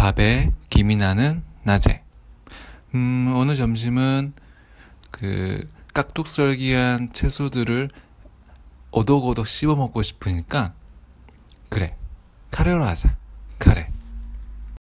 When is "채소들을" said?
7.12-7.90